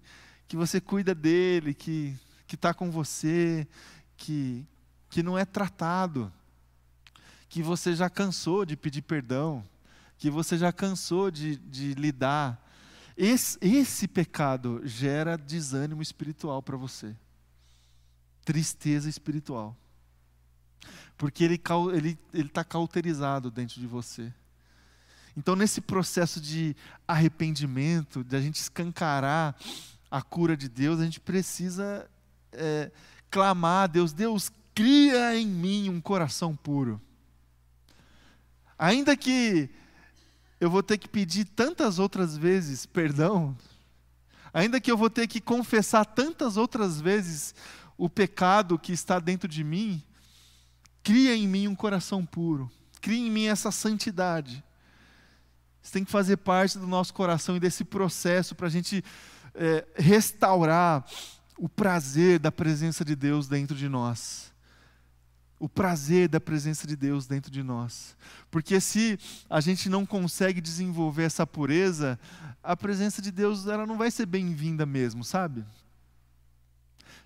[0.49, 2.17] que você cuida dele, que
[2.51, 3.67] está com você,
[4.17, 4.65] que,
[5.07, 6.33] que não é tratado,
[7.47, 9.63] que você já cansou de pedir perdão,
[10.17, 12.67] que você já cansou de, de lidar.
[13.15, 17.15] Esse, esse pecado gera desânimo espiritual para você,
[18.43, 19.77] tristeza espiritual,
[21.15, 24.33] porque ele está ele, ele tá cauterizado dentro de você.
[25.37, 26.75] Então, nesse processo de
[27.07, 29.55] arrependimento, de a gente escancarar
[30.09, 32.09] a cura de Deus, a gente precisa
[32.51, 32.91] é,
[33.29, 37.01] clamar a Deus: Deus, cria em mim um coração puro.
[38.77, 39.69] Ainda que
[40.59, 43.57] eu vou ter que pedir tantas outras vezes perdão,
[44.53, 47.53] ainda que eu vou ter que confessar tantas outras vezes
[47.97, 50.01] o pecado que está dentro de mim,
[51.03, 54.63] cria em mim um coração puro, cria em mim essa santidade.
[55.81, 59.03] Isso tem que fazer parte do nosso coração e desse processo para a gente
[59.59, 61.05] é, restaurar
[61.57, 64.53] o prazer da presença de Deus dentro de nós.
[65.59, 68.15] O prazer da presença de Deus dentro de nós.
[68.49, 69.19] Porque se
[69.49, 72.17] a gente não consegue desenvolver essa pureza,
[72.63, 75.65] a presença de Deus ela não vai ser bem-vinda mesmo, sabe?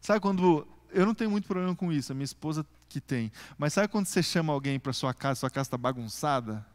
[0.01, 0.67] Sabe quando.
[0.89, 3.31] Eu não tenho muito problema com isso, a minha esposa que tem.
[3.57, 6.65] Mas sabe quando você chama alguém para sua casa, sua casa está bagunçada?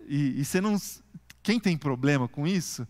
[0.00, 0.76] E, e você não.
[1.44, 2.86] Quem tem problema com isso,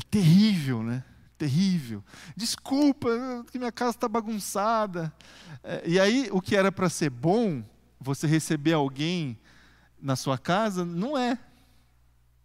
[0.00, 1.04] é terrível, né?
[1.36, 2.02] Terrível.
[2.34, 3.08] Desculpa,
[3.50, 5.12] que minha casa está bagunçada.
[5.62, 7.62] É, e aí, o que era para ser bom,
[8.00, 9.38] você receber alguém
[10.00, 11.38] na sua casa, não é.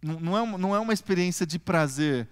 [0.02, 2.28] Não, não, é, não é uma experiência de prazer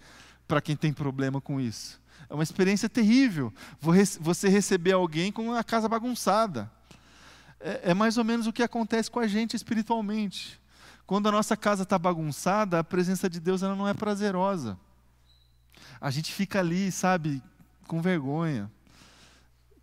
[0.46, 2.00] para quem tem problema com isso.
[2.28, 3.52] É uma experiência terrível.
[3.80, 6.70] Você receber alguém com a casa bagunçada.
[7.58, 10.60] É, é mais ou menos o que acontece com a gente espiritualmente.
[11.06, 14.78] Quando a nossa casa está bagunçada, a presença de Deus ela não é prazerosa.
[16.00, 17.42] A gente fica ali, sabe,
[17.86, 18.70] com vergonha,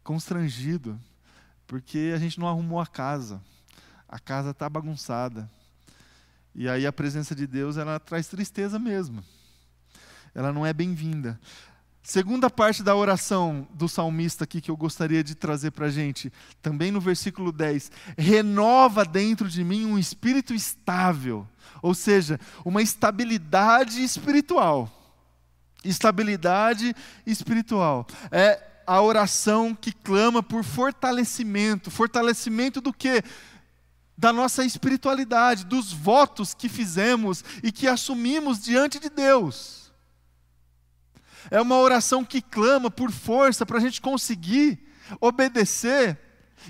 [0.04, 1.00] constrangido,
[1.68, 3.42] porque a gente não arrumou a casa.
[4.08, 5.50] A casa está bagunçada.
[6.54, 9.24] E aí a presença de Deus ela traz tristeza mesmo.
[10.36, 11.40] Ela não é bem-vinda.
[12.04, 16.34] Segunda parte da oração do salmista aqui que eu gostaria de trazer para a gente,
[16.62, 21.48] também no versículo 10: renova dentro de mim um espírito estável,
[21.82, 25.01] ou seja, uma estabilidade espiritual.
[25.84, 28.06] Estabilidade espiritual.
[28.32, 31.90] É a oração que clama por fortalecimento.
[31.90, 33.24] Fortalecimento do que?
[34.18, 39.92] Da nossa espiritualidade, dos votos que fizemos e que assumimos diante de Deus.
[41.50, 44.80] É uma oração que clama por força para a gente conseguir
[45.20, 46.20] obedecer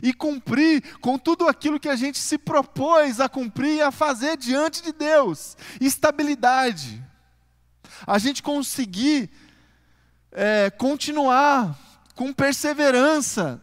[0.02, 4.38] e cumprir com tudo aquilo que a gente se propôs a cumprir e a fazer
[4.38, 5.58] diante de Deus.
[5.80, 7.04] Estabilidade.
[8.06, 9.30] A gente conseguir
[10.32, 11.78] é, continuar
[12.16, 13.62] com perseverança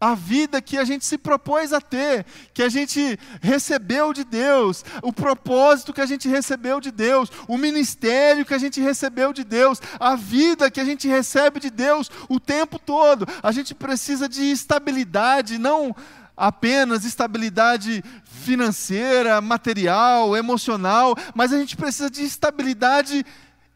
[0.00, 4.84] a vida que a gente se propôs a ter, que a gente recebeu de Deus,
[5.02, 9.44] o propósito que a gente recebeu de Deus, o ministério que a gente recebeu de
[9.44, 13.26] Deus, a vida que a gente recebe de Deus o tempo todo.
[13.42, 15.96] A gente precisa de estabilidade, não
[16.36, 23.24] apenas estabilidade financeira, material, emocional, mas a gente precisa de estabilidade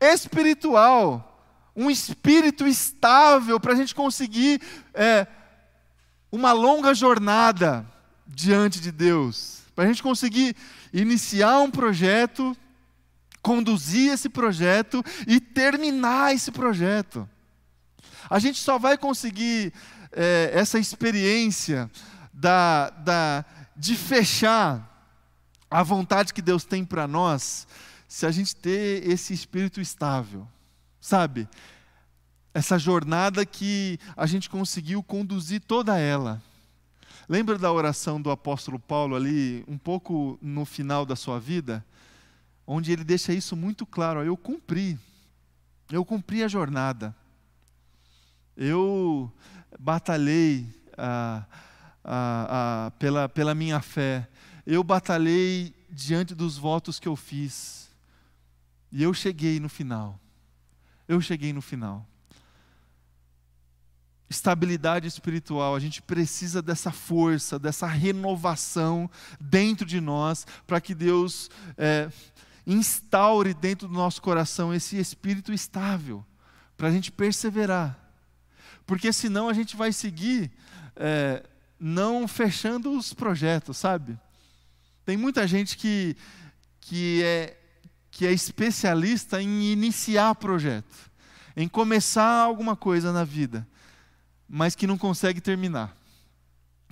[0.01, 1.25] espiritual.
[1.75, 4.61] Um espírito estável para a gente conseguir
[4.93, 5.27] é,
[6.31, 7.87] uma longa jornada
[8.27, 10.55] diante de Deus, para a gente conseguir
[10.93, 12.57] iniciar um projeto,
[13.41, 17.29] conduzir esse projeto e terminar esse projeto.
[18.29, 19.73] A gente só vai conseguir
[20.13, 21.91] é, essa experiência
[22.33, 23.45] da, da,
[23.77, 24.85] de fechar
[25.71, 27.67] a vontade que Deus tem para nós
[28.09, 30.49] se a gente ter esse espírito estável,
[31.01, 31.49] sabe?
[32.55, 36.43] essa jornada que a gente conseguiu conduzir toda ela.
[37.29, 41.85] Lembra da oração do apóstolo Paulo ali, um pouco no final da sua vida?
[42.71, 44.99] onde ele deixa isso muito claro: eu cumpri,
[45.91, 47.17] eu cumpri a jornada,
[48.55, 49.33] eu
[49.81, 51.47] batalhei ah,
[52.05, 54.29] ah, ah, pela, pela minha fé,
[54.67, 57.88] eu batalhei diante dos votos que eu fiz,
[58.91, 60.19] e eu cheguei no final.
[61.07, 62.07] Eu cheguei no final
[64.31, 69.11] estabilidade espiritual, a gente precisa dessa força, dessa renovação
[69.41, 72.11] dentro de nós, para que Deus é,
[72.67, 76.25] instaure dentro do nosso coração esse espírito estável,
[76.77, 77.99] para a gente perseverar.
[78.87, 80.51] Porque senão a gente vai seguir
[80.95, 81.43] é,
[81.81, 84.19] não fechando os projetos, sabe?
[85.05, 86.17] Tem muita gente que,
[86.81, 87.57] que, é,
[88.19, 91.11] que é especialista em iniciar projeto,
[91.57, 93.67] em começar alguma coisa na vida
[94.49, 95.95] mas que não consegue terminar,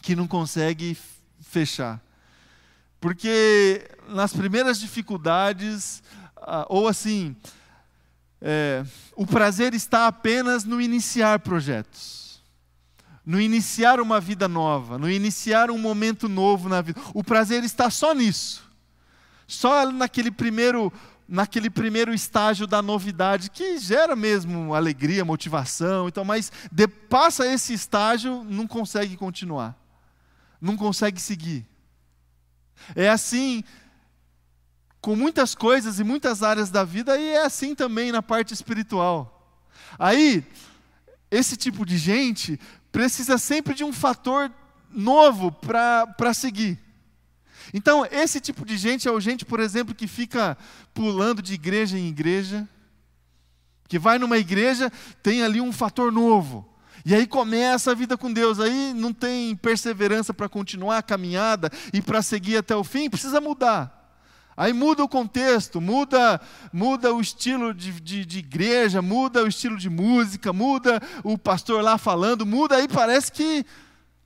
[0.03, 0.97] que não consegue
[1.41, 2.01] fechar.
[3.01, 6.03] Porque nas primeiras dificuldades,
[6.37, 7.35] ah, ou assim,
[8.43, 12.43] é, o prazer está apenas no iniciar projetos,
[13.25, 17.01] no iniciar uma vida nova, no iniciar um momento novo na vida.
[17.15, 18.69] O prazer está só nisso,
[19.47, 20.93] só naquele primeiro
[21.29, 27.73] naquele primeiro estágio da novidade, que gera mesmo alegria, motivação, então, mas de, passa esse
[27.73, 29.77] estágio, não consegue continuar,
[30.61, 31.67] não consegue seguir.
[32.95, 33.65] É assim
[35.01, 39.61] com muitas coisas e muitas áreas da vida, e é assim também na parte espiritual.
[39.99, 40.45] Aí,
[41.31, 42.59] esse tipo de gente
[42.91, 44.51] precisa sempre de um fator
[44.91, 46.86] novo para seguir.
[47.73, 50.57] Então, esse tipo de gente é o gente, por exemplo, que fica
[50.95, 52.69] pulando de igreja em igreja,
[53.89, 54.91] que vai numa igreja,
[55.23, 56.69] tem ali um fator novo.
[57.05, 61.71] E aí começa a vida com Deus, aí não tem perseverança para continuar a caminhada
[61.93, 63.97] e para seguir até o fim, precisa mudar.
[64.57, 66.41] Aí muda o contexto, muda,
[66.73, 71.83] muda o estilo de, de, de, igreja, muda o estilo de música, muda o pastor
[71.83, 73.67] lá falando, muda, aí parece que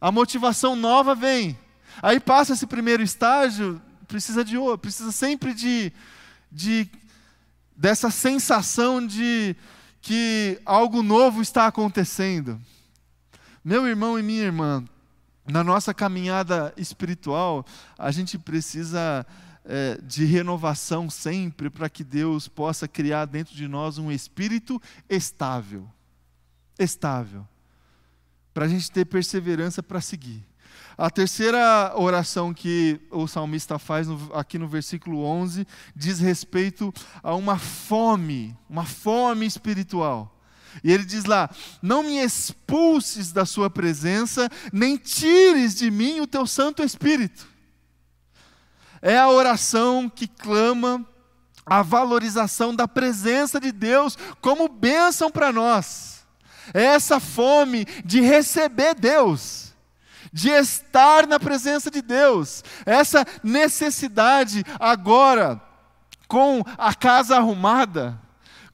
[0.01, 1.59] a motivação nova vem.
[2.03, 5.93] Aí passa esse primeiro estágio, precisa de precisa sempre de,
[6.51, 6.89] de
[7.77, 9.55] dessa sensação de
[10.01, 12.61] que algo novo está acontecendo.
[13.63, 14.85] Meu irmão e minha irmã,
[15.47, 17.65] na nossa caminhada espiritual,
[17.99, 19.27] a gente precisa
[19.65, 25.87] é, de renovação sempre para que Deus possa criar dentro de nós um espírito estável.
[26.79, 27.47] Estável.
[28.55, 30.50] Para a gente ter perseverança para seguir.
[31.01, 36.93] A terceira oração que o salmista faz no, aqui no versículo 11 diz respeito
[37.23, 40.39] a uma fome, uma fome espiritual.
[40.85, 41.49] E ele diz lá:
[41.81, 47.49] Não me expulses da sua presença, nem tires de mim o teu Santo Espírito.
[49.01, 51.03] É a oração que clama
[51.65, 56.27] a valorização da presença de Deus como bênção para nós.
[56.75, 59.70] É essa fome de receber Deus
[60.33, 65.61] de estar na presença de Deus, essa necessidade agora,
[66.29, 68.19] com a casa arrumada,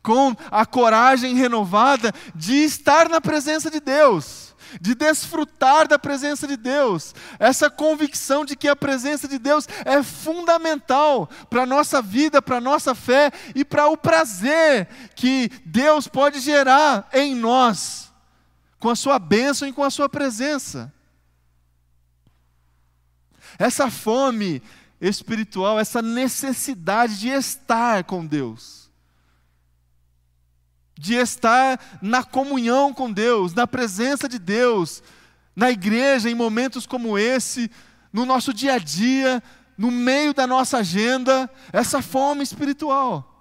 [0.03, 6.57] com a coragem renovada de estar na presença de Deus, de desfrutar da presença de
[6.57, 12.43] Deus, essa convicção de que a presença de Deus é fundamental para a nossa vida,
[12.43, 18.13] para a nossa fé e para o prazer que Deus pode gerar em nós,
[18.79, 20.93] com a sua bênção e com a sua presença.
[23.59, 24.63] Essa fome
[25.01, 28.91] espiritual, essa necessidade de estar com Deus,
[30.99, 35.03] de estar na comunhão com Deus, na presença de Deus,
[35.55, 37.71] na igreja, em momentos como esse,
[38.13, 39.43] no nosso dia a dia,
[39.77, 43.36] no meio da nossa agenda, essa fome espiritual.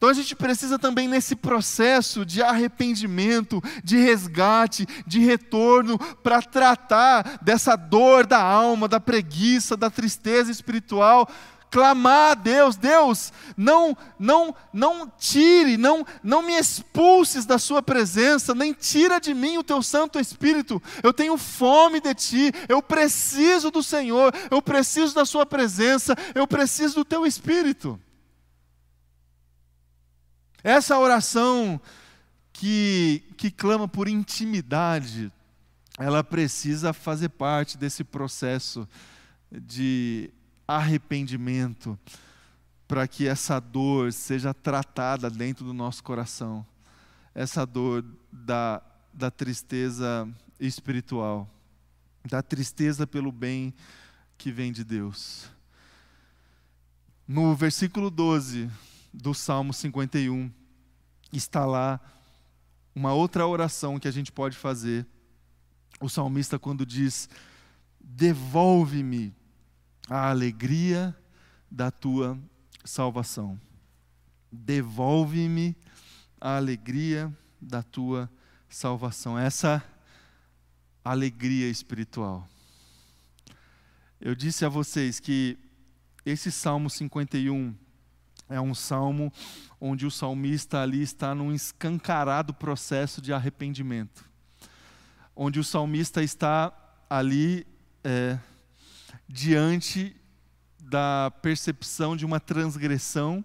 [0.00, 7.38] Então a gente precisa também, nesse processo de arrependimento, de resgate, de retorno, para tratar
[7.42, 11.28] dessa dor da alma, da preguiça, da tristeza espiritual,
[11.70, 18.54] clamar a Deus, Deus, não, não, não tire, não, não me expulses da sua presença,
[18.54, 20.82] nem tira de mim o teu Santo Espírito.
[21.02, 26.46] Eu tenho fome de ti, eu preciso do Senhor, eu preciso da sua presença, eu
[26.46, 28.00] preciso do teu Espírito.
[30.62, 31.80] Essa oração
[32.52, 35.32] que, que clama por intimidade,
[35.98, 38.86] ela precisa fazer parte desse processo
[39.50, 40.30] de
[40.68, 41.98] arrependimento,
[42.86, 46.66] para que essa dor seja tratada dentro do nosso coração,
[47.34, 48.82] essa dor da,
[49.12, 51.48] da tristeza espiritual,
[52.24, 53.72] da tristeza pelo bem
[54.36, 55.48] que vem de Deus.
[57.26, 58.68] No versículo 12
[59.12, 60.50] do Salmo 51,
[61.32, 62.00] está lá
[62.94, 65.06] uma outra oração que a gente pode fazer.
[66.00, 67.28] O salmista, quando diz:
[68.00, 69.34] Devolve-me
[70.08, 71.16] a alegria
[71.70, 72.38] da tua
[72.84, 73.60] salvação.
[74.50, 75.76] Devolve-me
[76.40, 78.30] a alegria da tua
[78.68, 79.38] salvação.
[79.38, 79.84] Essa
[81.04, 82.48] alegria espiritual.
[84.20, 85.58] Eu disse a vocês que
[86.26, 87.74] esse Salmo 51
[88.50, 89.32] é um salmo
[89.80, 94.28] onde o salmista ali está num escancarado processo de arrependimento.
[95.34, 96.72] Onde o salmista está
[97.08, 97.64] ali
[98.02, 98.36] é,
[99.28, 100.14] diante
[100.80, 103.44] da percepção de uma transgressão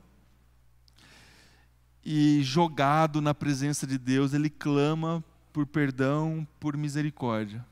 [2.03, 7.64] e jogado na presença de Deus, ele clama por perdão, por misericórdia.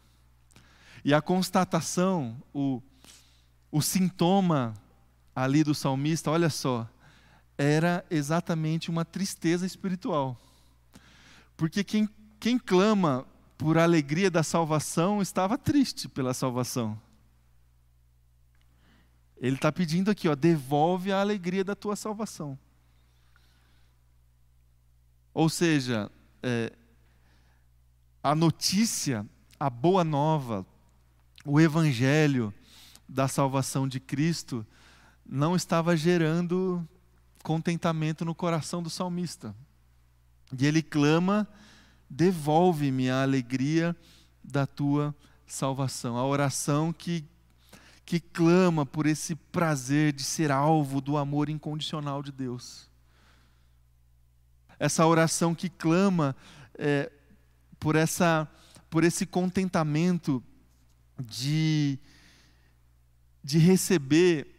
[1.04, 2.82] E a constatação, o,
[3.72, 4.74] o sintoma
[5.36, 6.88] ali do salmista, olha só,
[7.64, 10.38] era exatamente uma tristeza espiritual.
[11.56, 12.10] Porque quem,
[12.40, 13.26] quem clama
[13.58, 17.00] por alegria da salvação estava triste pela salvação.
[19.38, 22.60] Ele está pedindo aqui, ó, devolve a alegria da tua salvação.
[25.34, 26.12] Ou seja,
[26.42, 26.72] é,
[28.22, 29.26] a notícia,
[29.60, 30.66] a boa nova,
[31.46, 32.54] o evangelho
[33.08, 34.66] da salvação de Cristo
[35.26, 36.88] não estava gerando
[37.44, 39.54] contentamento no coração do salmista.
[40.58, 41.48] E ele clama:
[42.10, 43.96] devolve-me a alegria
[44.44, 45.16] da tua
[45.46, 46.18] salvação.
[46.18, 47.24] A oração que,
[48.04, 52.92] que clama por esse prazer de ser alvo do amor incondicional de Deus
[54.84, 56.36] essa oração que clama
[56.78, 57.10] é,
[57.80, 58.46] por, essa,
[58.90, 60.44] por esse contentamento
[61.18, 61.98] de,
[63.42, 64.53] de receber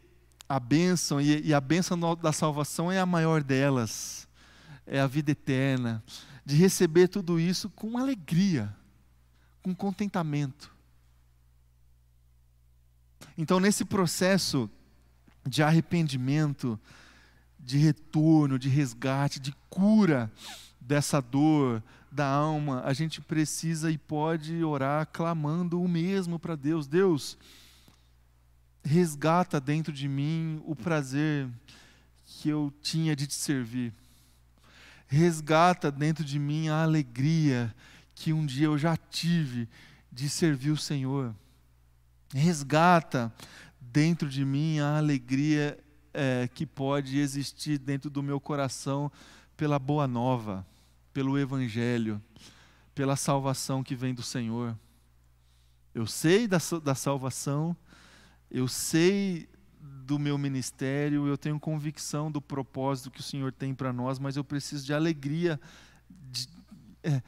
[0.54, 4.28] a bênção, e, e a bênção da salvação é a maior delas,
[4.86, 6.00] é a vida eterna,
[6.46, 8.72] de receber tudo isso com alegria,
[9.62, 10.72] com contentamento.
[13.36, 14.70] Então, nesse processo
[15.44, 16.78] de arrependimento,
[17.58, 20.30] de retorno, de resgate, de cura
[20.80, 21.82] dessa dor
[22.12, 26.86] da alma, a gente precisa e pode orar clamando o mesmo para Deus.
[26.86, 27.36] Deus,
[28.84, 31.48] resgata dentro de mim o prazer
[32.26, 33.92] que eu tinha de te servir.
[35.06, 37.74] Resgata dentro de mim a alegria
[38.14, 39.68] que um dia eu já tive
[40.12, 41.34] de servir o Senhor.
[42.32, 43.32] Resgata
[43.80, 45.78] dentro de mim a alegria
[46.12, 49.10] é, que pode existir dentro do meu coração
[49.56, 50.66] pela boa nova,
[51.12, 52.20] pelo Evangelho,
[52.94, 54.76] pela salvação que vem do Senhor.
[55.94, 57.76] Eu sei da, da salvação,
[58.54, 59.48] eu sei
[59.80, 64.36] do meu ministério, eu tenho convicção do propósito que o Senhor tem para nós, mas
[64.36, 65.60] eu preciso de alegria
[66.08, 66.48] de,
[67.02, 67.20] é,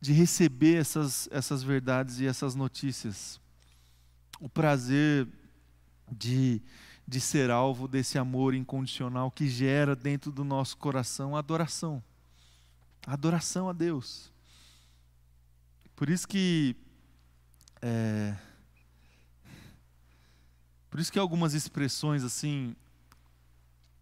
[0.00, 3.40] de receber essas, essas verdades e essas notícias.
[4.38, 5.26] O prazer
[6.12, 6.62] de
[7.10, 12.00] de ser alvo desse amor incondicional que gera dentro do nosso coração adoração.
[13.04, 14.32] Adoração a Deus.
[15.96, 16.76] Por isso que.
[17.82, 18.36] É,
[20.90, 22.74] por isso que algumas expressões assim,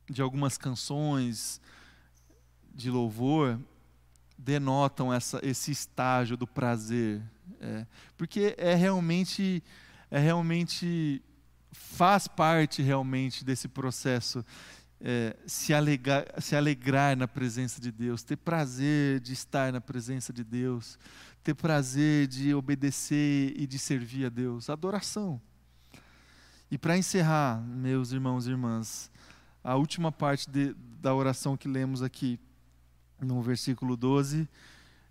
[0.09, 1.61] de algumas canções
[2.75, 3.61] de louvor,
[4.39, 7.21] denotam essa, esse estágio do prazer.
[7.61, 7.87] É,
[8.17, 9.63] porque é realmente,
[10.11, 11.21] é realmente
[11.73, 14.45] faz parte realmente desse processo
[15.01, 20.33] é, se, alegar, se alegrar na presença de Deus, ter prazer de estar na presença
[20.33, 20.99] de Deus,
[21.43, 24.69] ter prazer de obedecer e de servir a Deus.
[24.71, 25.41] Adoração.
[26.71, 29.11] E para encerrar, meus irmãos e irmãs,
[29.65, 32.39] a última parte de, da oração que lemos aqui,
[33.21, 34.49] no versículo 12,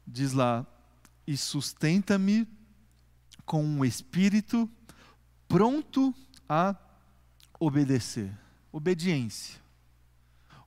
[0.06, 0.66] diz lá:
[1.26, 2.48] E sustenta-me
[3.46, 4.70] com um espírito
[5.48, 6.14] pronto
[6.48, 6.76] a
[7.60, 8.32] obedecer.
[8.72, 9.60] Obediência.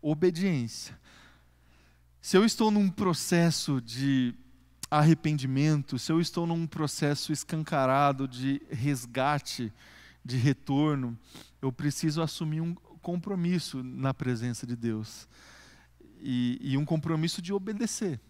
[0.03, 0.99] Obediência.
[2.21, 4.35] Se eu estou num processo de
[4.91, 9.73] arrependimento, se eu estou num processo escancarado de resgate,
[10.25, 11.19] de retorno,
[11.61, 15.29] eu preciso assumir um compromisso na presença de Deus
[16.21, 18.21] e, e, um compromisso de obedecer.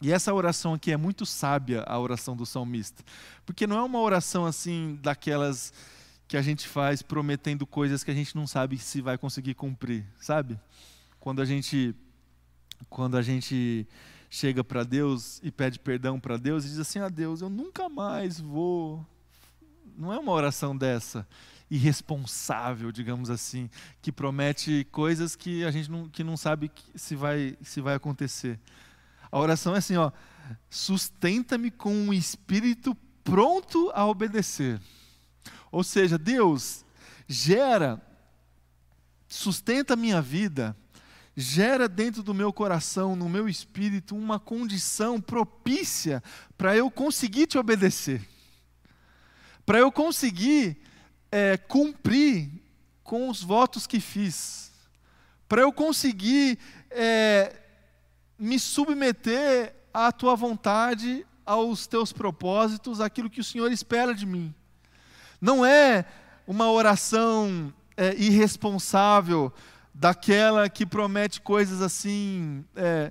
[0.00, 3.04] E essa oração aqui é muito sábia, a oração do salmista,
[3.46, 5.72] porque não é uma oração assim daquelas
[6.26, 10.04] que a gente faz prometendo coisas que a gente não sabe se vai conseguir cumprir,
[10.18, 10.58] sabe?
[11.20, 11.94] Quando a gente
[12.88, 13.86] quando a gente
[14.28, 17.88] chega para Deus e pede perdão para Deus e diz assim: "Ah, Deus, eu nunca
[17.88, 19.06] mais vou".
[19.96, 21.26] Não é uma oração dessa.
[21.72, 23.70] irresponsável, digamos assim,
[24.02, 28.60] que promete coisas que a gente não, que não sabe se vai, se vai acontecer.
[29.30, 30.12] A oração é assim, ó,
[30.68, 34.78] sustenta-me com um espírito pronto a obedecer.
[35.70, 36.84] Ou seja, Deus
[37.26, 37.98] gera,
[39.26, 40.76] sustenta a minha vida,
[41.34, 46.22] gera dentro do meu coração, no meu espírito, uma condição propícia
[46.58, 48.28] para eu conseguir te obedecer,
[49.72, 50.76] para eu conseguir
[51.30, 52.50] é, cumprir
[53.02, 54.70] com os votos que fiz,
[55.48, 56.58] para eu conseguir
[56.90, 57.56] é,
[58.38, 64.54] me submeter à tua vontade, aos teus propósitos, aquilo que o Senhor espera de mim.
[65.40, 66.04] Não é
[66.46, 69.50] uma oração é, irresponsável,
[69.94, 73.10] daquela que promete coisas assim, é,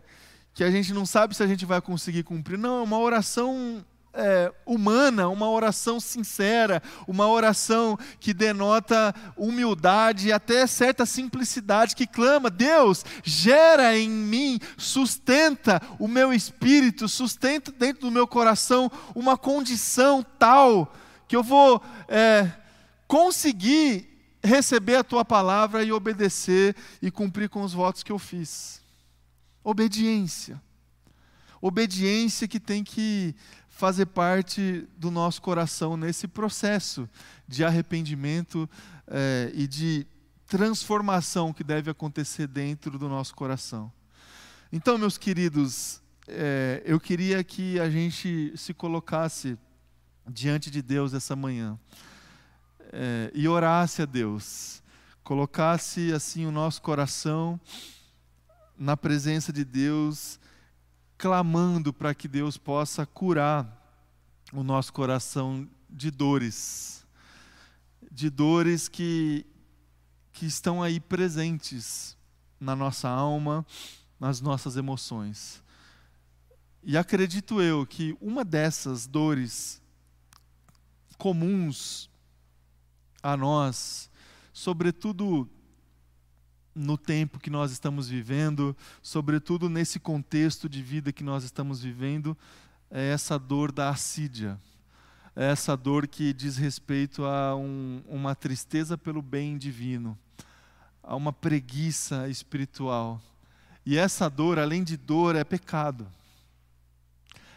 [0.54, 2.60] que a gente não sabe se a gente vai conseguir cumprir.
[2.60, 3.84] Não, é uma oração
[4.14, 12.06] é, humana, uma oração sincera, uma oração que denota humildade e até certa simplicidade, que
[12.06, 19.38] clama: Deus, gera em mim, sustenta o meu espírito, sustenta dentro do meu coração uma
[19.38, 20.94] condição tal
[21.28, 22.52] que eu vou é,
[23.08, 24.10] conseguir
[24.44, 28.82] receber a tua palavra e obedecer e cumprir com os votos que eu fiz.
[29.64, 30.62] Obediência.
[31.62, 33.36] Obediência que tem que
[33.82, 37.10] fazer parte do nosso coração nesse processo
[37.48, 38.70] de arrependimento
[39.08, 40.06] é, e de
[40.46, 43.92] transformação que deve acontecer dentro do nosso coração.
[44.72, 49.58] Então, meus queridos, é, eu queria que a gente se colocasse
[50.30, 51.76] diante de Deus essa manhã
[52.94, 54.84] é, e orasse a Deus,
[55.24, 57.60] colocasse assim o nosso coração
[58.78, 60.40] na presença de Deus
[61.22, 63.80] clamando para que Deus possa curar
[64.52, 67.06] o nosso coração de dores,
[68.12, 69.46] de dores que,
[70.34, 72.18] que estão aí presentes
[72.60, 73.64] na nossa alma,
[74.20, 75.64] nas nossas emoções.
[76.82, 79.80] E acredito eu que uma dessas dores
[81.20, 82.10] comuns
[83.22, 84.10] a nós,
[84.52, 85.48] sobretudo
[86.76, 92.38] no tempo que nós estamos vivendo, sobretudo nesse contexto de vida que nós estamos vivendo,
[92.90, 94.60] é essa dor da assídia.
[95.36, 100.18] É essa dor que diz respeito a um, uma tristeza pelo bem divino,
[101.02, 103.22] a uma preguiça espiritual.
[103.86, 106.06] E essa dor, além de dor, é pecado.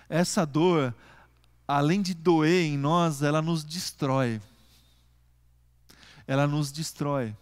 [0.09, 0.95] Essa dor,
[1.67, 4.41] além de doer em nós, ela nos destrói.
[6.27, 7.35] Ela nos destrói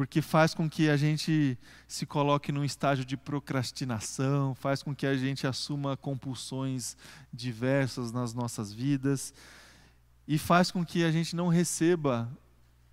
[0.00, 5.04] porque faz com que a gente se coloque num estágio de procrastinação, faz com que
[5.04, 6.96] a gente assuma compulsões
[7.30, 9.34] diversas nas nossas vidas
[10.26, 12.26] e faz com que a gente não receba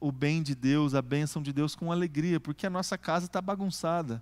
[0.01, 3.41] o bem de Deus, a bênção de Deus com alegria, porque a nossa casa está
[3.41, 4.22] bagunçada.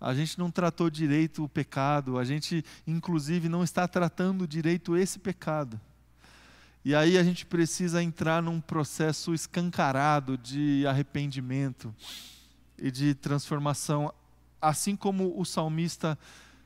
[0.00, 5.18] A gente não tratou direito o pecado, a gente, inclusive, não está tratando direito esse
[5.18, 5.78] pecado.
[6.82, 11.94] E aí a gente precisa entrar num processo escancarado de arrependimento
[12.78, 14.12] e de transformação,
[14.62, 16.18] assim como o salmista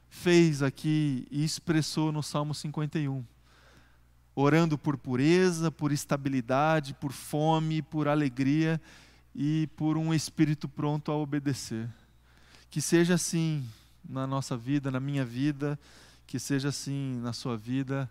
[0.09, 3.25] fez aqui e expressou no Salmo 51.
[4.37, 8.81] Orando por pureza, por estabilidade, por fome, por alegria
[9.35, 11.89] e por um espírito pronto a obedecer.
[12.71, 13.69] Que seja assim
[14.09, 15.79] na nossa vida, na minha vida,
[16.25, 18.09] que seja assim na sua vida.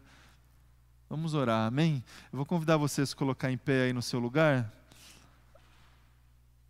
[1.14, 2.04] Vamos orar, amém?
[2.32, 4.74] Eu vou convidar você a colocar em pé aí no seu lugar.